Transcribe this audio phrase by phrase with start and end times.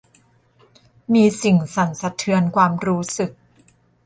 [1.13, 3.31] มีสิ่งสั่นสะเทือนความรู้สึก